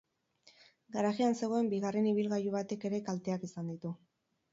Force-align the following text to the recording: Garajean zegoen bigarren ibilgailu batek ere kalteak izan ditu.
Garajean 0.95 1.35
zegoen 1.41 1.69
bigarren 1.73 2.07
ibilgailu 2.13 2.53
batek 2.57 2.87
ere 2.91 3.01
kalteak 3.11 3.47
izan 3.49 3.71
ditu. 3.73 3.93